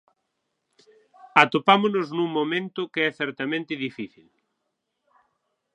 Atopámonos 1.43 2.07
nun 2.17 2.29
momento 2.39 2.89
que 2.93 3.01
é 3.09 3.11
certamente 3.21 3.73
difícil. 3.85 4.27